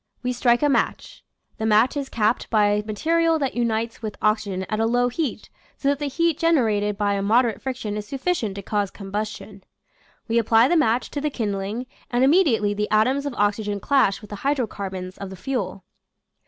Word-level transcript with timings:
We 0.23 0.33
strike 0.33 0.63
a 0.63 0.67
match. 0.67 1.23
The 1.59 1.65
match 1.67 1.95
is 1.95 2.09
capped 2.09 2.49
by 2.49 2.81
material 2.87 3.37
that 3.37 3.53
unites 3.55 4.01
with 4.01 4.17
oxygen 4.19 4.65
at 4.67 4.79
a 4.79 4.87
low 4.87 5.09
heat, 5.09 5.51
so 5.77 5.89
that 5.89 5.99
the 5.99 6.07
heat 6.07 6.39
gen 6.39 6.55
erated 6.55 6.97
by 6.97 7.21
moderate 7.21 7.61
friction 7.61 7.95
is 7.95 8.07
sufficient 8.07 8.55
to 8.55 8.63
cause 8.63 8.89
combustion. 8.89 9.63
We 10.27 10.39
apply 10.39 10.69
the 10.69 10.75
match 10.75 11.11
to 11.11 11.21
the 11.21 11.29
kindling 11.29 11.85
and 12.09 12.23
immediately 12.23 12.73
the 12.73 12.89
atoms 12.89 13.27
of 13.27 13.35
oxygen 13.35 13.79
clash 13.79 14.21
with 14.21 14.31
the 14.31 14.37
hydrocarbons 14.37 15.19
of 15.19 15.29
the 15.29 15.35
fuel. 15.35 15.83